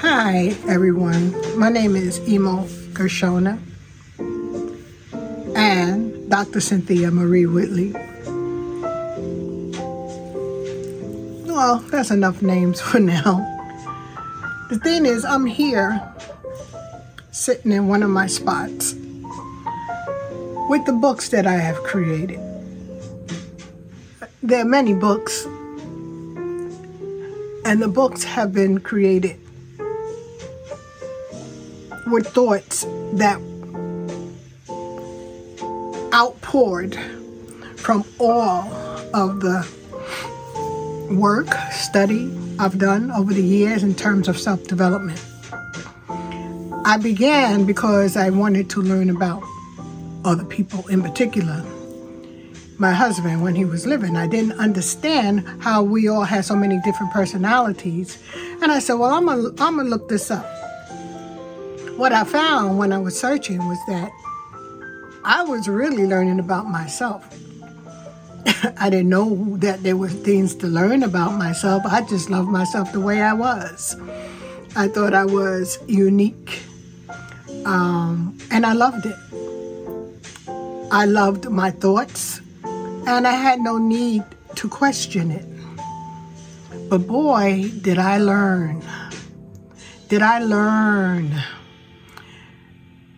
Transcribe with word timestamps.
Hi, 0.00 0.56
everyone. 0.68 1.34
My 1.58 1.68
name 1.68 1.96
is 1.96 2.20
Emo 2.28 2.64
Gershonah 2.92 3.58
and 5.56 6.30
Dr. 6.30 6.60
Cynthia 6.60 7.10
Marie 7.10 7.46
Whitley. 7.46 7.92
Well, 11.46 11.78
that's 11.90 12.10
enough 12.10 12.40
names 12.40 12.80
for 12.86 12.98
now. 12.98 13.46
The 14.70 14.78
thing 14.78 15.04
is, 15.04 15.24
I'm 15.24 15.46
here 15.46 16.00
sitting 17.30 17.72
in 17.72 17.88
one 17.88 18.02
of 18.02 18.10
my 18.10 18.26
spots 18.26 18.94
with 20.70 20.84
the 20.86 20.96
books 21.00 21.28
that 21.30 21.46
I 21.46 21.56
have 21.56 21.76
created. 21.82 22.40
There 24.42 24.62
are 24.62 24.64
many 24.64 24.94
books, 24.94 25.46
and 27.70 27.80
the 27.80 27.86
books 27.86 28.24
have 28.24 28.52
been 28.52 28.80
created 28.80 29.38
with 32.08 32.26
thoughts 32.26 32.84
that 33.12 33.40
outpoured 36.12 36.98
from 37.76 38.04
all 38.18 38.64
of 39.14 39.38
the 39.38 39.64
work, 41.12 41.46
study 41.70 42.28
I've 42.58 42.76
done 42.76 43.12
over 43.12 43.32
the 43.32 43.40
years 43.40 43.84
in 43.84 43.94
terms 43.94 44.26
of 44.26 44.36
self 44.36 44.64
development. 44.64 45.24
I 46.84 46.98
began 47.00 47.66
because 47.66 48.16
I 48.16 48.30
wanted 48.30 48.68
to 48.70 48.82
learn 48.82 49.10
about 49.10 49.44
other 50.24 50.44
people 50.44 50.88
in 50.88 51.02
particular. 51.02 51.64
My 52.80 52.92
husband, 52.92 53.42
when 53.42 53.54
he 53.54 53.66
was 53.66 53.86
living, 53.86 54.16
I 54.16 54.26
didn't 54.26 54.58
understand 54.58 55.46
how 55.60 55.82
we 55.82 56.08
all 56.08 56.22
had 56.22 56.46
so 56.46 56.56
many 56.56 56.80
different 56.82 57.12
personalities. 57.12 58.18
And 58.62 58.72
I 58.72 58.78
said, 58.78 58.94
Well, 58.94 59.12
I'm 59.12 59.26
going 59.26 59.54
I'm 59.60 59.76
to 59.76 59.84
look 59.84 60.08
this 60.08 60.30
up. 60.30 60.46
What 61.98 62.12
I 62.14 62.24
found 62.24 62.78
when 62.78 62.90
I 62.90 62.98
was 62.98 63.20
searching 63.20 63.58
was 63.68 63.78
that 63.86 64.10
I 65.24 65.42
was 65.42 65.68
really 65.68 66.06
learning 66.06 66.40
about 66.40 66.68
myself. 66.68 67.22
I 68.78 68.88
didn't 68.88 69.10
know 69.10 69.58
that 69.58 69.82
there 69.82 69.98
were 69.98 70.08
things 70.08 70.54
to 70.56 70.66
learn 70.66 71.02
about 71.02 71.36
myself. 71.36 71.82
I 71.84 72.00
just 72.00 72.30
loved 72.30 72.48
myself 72.48 72.92
the 72.92 73.00
way 73.00 73.20
I 73.20 73.34
was. 73.34 73.94
I 74.74 74.88
thought 74.88 75.12
I 75.12 75.26
was 75.26 75.78
unique. 75.86 76.62
Um, 77.66 78.38
and 78.50 78.64
I 78.64 78.72
loved 78.72 79.04
it. 79.04 79.16
I 80.90 81.04
loved 81.04 81.50
my 81.50 81.70
thoughts, 81.70 82.40
and 83.06 83.26
I 83.26 83.32
had 83.32 83.60
no 83.60 83.78
need 83.78 84.24
to 84.56 84.68
question 84.68 85.30
it. 85.30 85.46
But 86.88 87.06
boy, 87.06 87.70
did 87.80 87.98
I 87.98 88.18
learn. 88.18 88.82
Did 90.08 90.22
I 90.22 90.40
learn? 90.40 91.32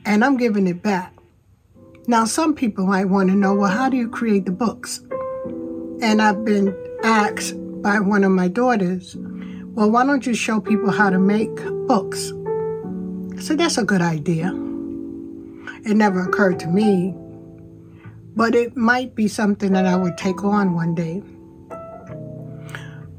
And 0.04 0.24
I'm 0.24 0.36
giving 0.36 0.66
it 0.66 0.82
back. 0.82 1.14
Now, 2.06 2.24
some 2.24 2.54
people 2.54 2.86
might 2.86 3.06
want 3.06 3.30
to 3.30 3.36
know 3.36 3.54
well, 3.54 3.70
how 3.70 3.88
do 3.88 3.96
you 3.96 4.08
create 4.08 4.44
the 4.44 4.52
books? 4.52 5.00
And 6.02 6.20
I've 6.20 6.44
been 6.44 6.76
asked 7.04 7.54
by 7.80 8.00
one 8.00 8.24
of 8.24 8.32
my 8.32 8.48
daughters, 8.48 9.16
well, 9.74 9.90
why 9.90 10.04
don't 10.04 10.26
you 10.26 10.34
show 10.34 10.60
people 10.60 10.90
how 10.90 11.10
to 11.10 11.18
make 11.18 11.54
books? 11.86 12.32
Said, 13.38 13.58
that's 13.58 13.78
a 13.78 13.84
good 13.84 14.02
idea. 14.02 14.48
It 15.84 15.96
never 15.96 16.22
occurred 16.22 16.60
to 16.60 16.66
me, 16.68 17.14
but 18.34 18.54
it 18.54 18.76
might 18.76 19.14
be 19.14 19.28
something 19.28 19.72
that 19.72 19.86
I 19.86 19.96
would 19.96 20.16
take 20.16 20.42
on 20.42 20.74
one 20.74 20.94
day. 20.94 21.22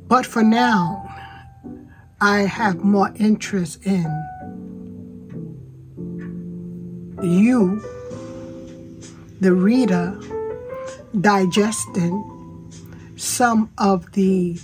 But 0.08 0.26
for 0.26 0.44
now, 0.44 1.04
I 2.22 2.42
have 2.42 2.84
more 2.84 3.12
interest 3.16 3.86
in 3.86 4.06
you, 7.22 7.82
the 9.40 9.54
reader, 9.54 10.20
digesting 11.20 12.30
some 13.16 13.72
of 13.78 14.12
the 14.14 14.60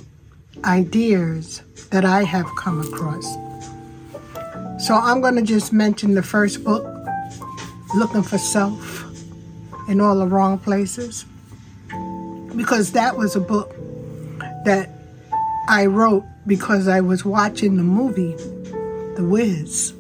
ideas 0.66 1.62
that 1.92 2.06
I 2.06 2.24
have 2.24 2.48
come 2.58 2.82
across. 2.82 3.26
So 4.86 4.96
I'm 4.96 5.22
going 5.22 5.36
to 5.36 5.42
just 5.42 5.72
mention 5.74 6.16
the 6.16 6.24
first 6.24 6.64
book, 6.64 6.86
Looking 7.96 8.24
for 8.24 8.38
Self 8.38 9.06
in 9.90 10.00
All 10.00 10.20
the 10.20 10.28
Wrong 10.28 10.60
Places, 10.60 11.26
because 12.56 12.92
that 12.92 13.18
was 13.18 13.36
a 13.36 13.40
book 13.40 13.76
that 14.64 14.88
I 15.68 15.88
wrote 15.88 16.24
because 16.46 16.88
I 16.88 17.02
was 17.02 17.26
watching 17.26 17.76
the 17.76 17.84
movie, 17.84 18.36
The 19.16 19.26
Wiz, 19.28 19.94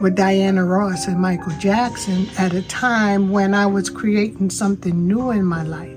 with 0.00 0.16
Diana 0.16 0.64
Ross 0.64 1.06
and 1.06 1.20
Michael 1.20 1.56
Jackson 1.60 2.28
at 2.36 2.52
a 2.52 2.62
time 2.62 3.30
when 3.30 3.54
I 3.54 3.66
was 3.66 3.88
creating 3.88 4.50
something 4.50 5.06
new 5.06 5.30
in 5.30 5.44
my 5.44 5.62
life. 5.62 5.96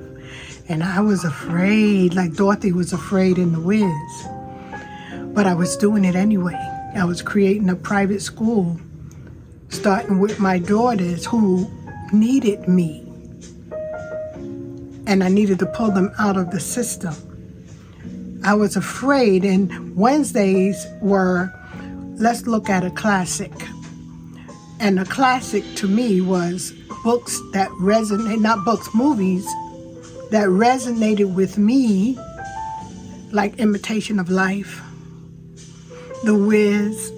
And 0.69 0.83
I 0.83 1.01
was 1.01 1.23
afraid, 1.23 2.13
like 2.13 2.35
Dorothy 2.35 2.73
was 2.73 2.93
afraid 2.93 3.39
in 3.39 3.53
The 3.53 3.59
Wiz. 3.59 4.27
But 5.33 5.47
I 5.47 5.55
was 5.55 5.75
doing 5.77 6.05
it 6.05 6.15
anyway. 6.15 6.59
I 6.95 7.05
was 7.05 7.23
creating 7.23 7.69
a 7.69 7.75
private 7.75 8.21
school, 8.21 8.79
starting 9.69 10.19
with 10.19 10.39
my 10.39 10.59
daughters 10.59 11.25
who 11.25 11.71
needed 12.13 12.67
me. 12.67 13.03
And 15.05 15.23
I 15.23 15.29
needed 15.29 15.59
to 15.59 15.65
pull 15.65 15.91
them 15.91 16.11
out 16.19 16.37
of 16.37 16.51
the 16.51 16.59
system. 16.59 17.15
I 18.43 18.53
was 18.53 18.75
afraid, 18.75 19.43
and 19.45 19.95
Wednesdays 19.95 20.85
were 21.01 21.53
let's 22.19 22.47
look 22.47 22.69
at 22.69 22.83
a 22.83 22.91
classic. 22.91 23.53
And 24.79 24.99
a 24.99 25.05
classic 25.05 25.63
to 25.75 25.87
me 25.87 26.21
was 26.21 26.71
books 27.03 27.39
that 27.53 27.69
resonate, 27.79 28.39
not 28.39 28.63
books, 28.65 28.89
movies 28.93 29.45
that 30.31 30.47
resonated 30.49 31.33
with 31.33 31.57
me, 31.57 32.17
like 33.31 33.57
Imitation 33.59 34.19
of 34.19 34.29
Life, 34.29 34.81
The 36.23 36.35
Wiz. 36.35 37.11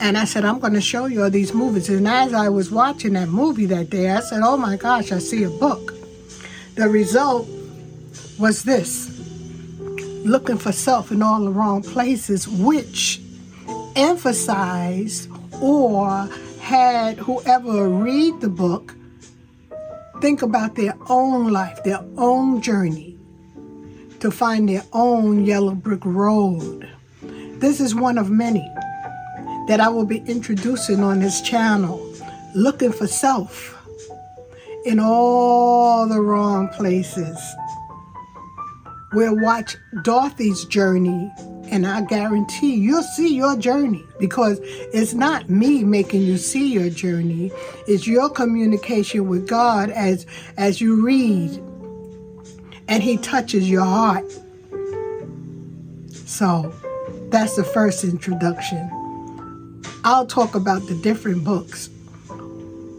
And 0.00 0.18
I 0.18 0.24
said, 0.24 0.44
I'm 0.44 0.58
going 0.58 0.74
to 0.74 0.80
show 0.80 1.06
you 1.06 1.22
all 1.22 1.30
these 1.30 1.54
movies. 1.54 1.88
And 1.88 2.06
as 2.06 2.34
I 2.34 2.48
was 2.48 2.70
watching 2.70 3.14
that 3.14 3.28
movie 3.28 3.66
that 3.66 3.90
day, 3.90 4.10
I 4.10 4.20
said, 4.20 4.40
oh 4.42 4.56
my 4.56 4.76
gosh, 4.76 5.10
I 5.12 5.18
see 5.18 5.44
a 5.44 5.50
book. 5.50 5.94
The 6.74 6.88
result 6.88 7.48
was 8.38 8.62
this 8.62 9.12
looking 10.24 10.58
for 10.58 10.72
self 10.72 11.10
in 11.10 11.22
all 11.22 11.40
the 11.42 11.50
wrong 11.50 11.82
places, 11.82 12.46
which 12.46 13.20
emphasized 13.94 15.30
or 15.60 16.28
had 16.60 17.18
whoever 17.18 17.88
read 17.88 18.40
the 18.40 18.48
book 18.48 18.94
think 20.20 20.42
about 20.42 20.74
their 20.74 20.96
own 21.08 21.52
life, 21.52 21.82
their 21.84 22.04
own 22.16 22.60
journey 22.60 23.16
to 24.20 24.30
find 24.30 24.68
their 24.68 24.84
own 24.92 25.44
yellow 25.44 25.74
brick 25.74 26.04
road. 26.04 26.88
This 27.22 27.80
is 27.80 27.94
one 27.94 28.18
of 28.18 28.30
many 28.30 28.68
that 29.68 29.80
I 29.80 29.88
will 29.88 30.06
be 30.06 30.18
introducing 30.26 31.02
on 31.02 31.20
this 31.20 31.40
channel, 31.40 32.14
looking 32.54 32.92
for 32.92 33.06
self 33.06 33.74
in 34.84 35.00
all 35.00 36.06
the 36.06 36.20
wrong 36.20 36.68
places. 36.68 37.38
We'll 39.12 39.40
watch 39.40 39.76
Dorothy's 40.02 40.64
journey 40.66 41.32
and 41.68 41.86
I 41.86 42.02
guarantee 42.02 42.74
you'll 42.74 43.02
see 43.02 43.34
your 43.34 43.56
journey 43.56 44.04
because 44.20 44.60
it's 44.62 45.14
not 45.14 45.50
me 45.50 45.82
making 45.82 46.22
you 46.22 46.38
see 46.38 46.72
your 46.72 46.90
journey. 46.90 47.50
It's 47.88 48.06
your 48.06 48.30
communication 48.30 49.28
with 49.28 49.48
God 49.48 49.90
as 49.90 50.26
as 50.56 50.80
you 50.80 51.04
read 51.04 51.60
and 52.88 53.02
he 53.02 53.16
touches 53.16 53.68
your 53.68 53.84
heart. 53.84 54.24
So, 56.12 56.72
that's 57.30 57.56
the 57.56 57.64
first 57.64 58.04
introduction. 58.04 58.90
I'll 60.08 60.24
talk 60.24 60.54
about 60.54 60.86
the 60.86 60.94
different 60.94 61.42
books 61.42 61.90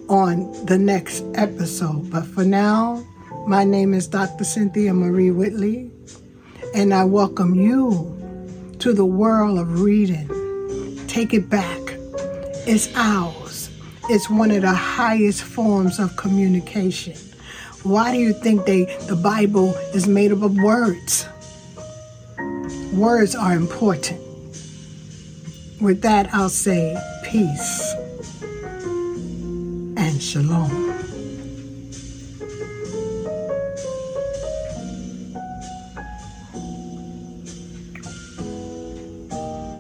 on 0.09 0.51
the 0.65 0.77
next 0.77 1.23
episode, 1.35 2.11
but 2.11 2.25
for 2.25 2.43
now, 2.43 3.01
my 3.47 3.63
name 3.63 3.93
is 3.93 4.09
Dr. 4.09 4.43
Cynthia 4.43 4.93
Marie 4.93 5.31
Whitley, 5.31 5.89
and 6.75 6.93
I 6.93 7.05
welcome 7.05 7.55
you 7.55 8.13
to 8.79 8.91
the 8.91 9.05
world 9.05 9.57
of 9.57 9.79
reading. 9.79 10.27
Take 11.07 11.33
it 11.33 11.49
back. 11.49 11.79
It's 12.67 12.93
ours. 12.93 13.69
It's 14.09 14.29
one 14.29 14.51
of 14.51 14.63
the 14.63 14.73
highest 14.73 15.43
forms 15.43 15.99
of 15.99 16.17
communication. 16.17 17.15
Why 17.83 18.11
do 18.11 18.17
you 18.17 18.33
think 18.33 18.65
they 18.65 18.83
the 19.07 19.15
Bible 19.15 19.73
is 19.93 20.09
made 20.09 20.33
up 20.33 20.41
of 20.41 20.57
words? 20.57 21.25
Words 22.91 23.33
are 23.33 23.53
important. 23.53 24.26
With 25.79 26.01
that, 26.01 26.33
I'll 26.33 26.49
say 26.49 26.97
peace 27.23 27.93
and 29.95 30.21
shalom. 30.21 30.96